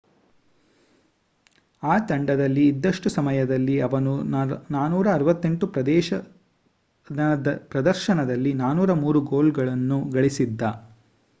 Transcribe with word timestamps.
ಆ 1.83 1.97
ತಂಡದಲ್ಲಿ 2.05 2.63
ಇದ್ದಷ್ಟು 2.67 3.09
ಸಮಯದಲ್ಲಿ 3.09 3.75
ಅವನು 3.81 4.13
468 4.23 6.17
ಪ್ರದರ್ಶನದಲ್ಲಿ 7.69 8.53
403 8.63 9.21
ಗೋಲ್ಗಳನ್ನು 9.29 10.01
ಗಳಿಸಿದ್ದ 10.11 10.63